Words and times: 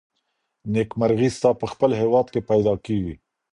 نېکمرغي 0.73 1.29
ستا 1.37 1.49
په 1.61 1.65
خپل 1.71 1.89
هیواد 2.01 2.27
کي 2.33 2.39
پیدا 2.49 2.73
کیږي. 2.85 3.15